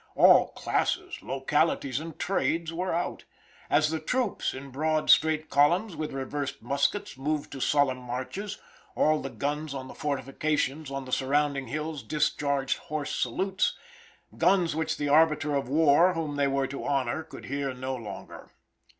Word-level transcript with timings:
All 0.15 0.47
classes, 0.53 1.21
localities 1.21 1.99
and 1.99 2.17
trades 2.17 2.73
were 2.73 2.91
out. 2.91 3.25
As 3.69 3.91
the 3.91 3.99
troops 3.99 4.51
in 4.51 4.71
broad, 4.71 5.11
straight 5.11 5.47
columns, 5.47 5.95
with 5.95 6.11
reversed 6.11 6.63
muskets, 6.63 7.19
moved 7.19 7.51
to 7.51 7.59
solemn 7.59 7.99
marches, 7.99 8.57
all 8.95 9.21
the 9.21 9.29
guns 9.29 9.75
on 9.75 9.87
the 9.87 9.93
fortifications 9.93 10.89
on 10.89 11.05
the 11.05 11.11
surrounding 11.11 11.67
hills 11.67 12.01
discharged 12.01 12.79
hoarse 12.79 13.15
salutes 13.15 13.77
guns 14.39 14.75
which 14.75 14.97
the 14.97 15.07
arbiter 15.07 15.53
of 15.53 15.69
war 15.69 16.13
whom 16.15 16.35
they 16.35 16.47
were 16.47 16.65
to 16.65 16.83
honor 16.83 17.21
could 17.21 17.45
hear 17.45 17.71
no 17.71 17.95
longer. 17.95 18.49